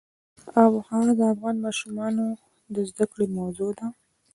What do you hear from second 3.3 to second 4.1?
موضوع ده.